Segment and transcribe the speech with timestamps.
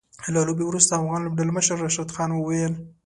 [0.33, 2.73] له لوبې وروسته افغان لوبډلمشر راشد خان وويل